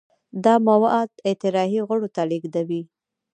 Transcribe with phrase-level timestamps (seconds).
[0.43, 2.81] دا مواد اطراحي غړو ته لیږدوي.